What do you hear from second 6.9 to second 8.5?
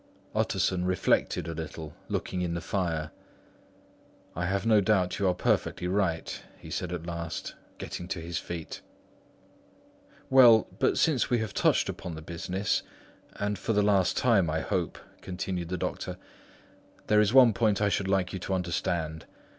at last, getting to his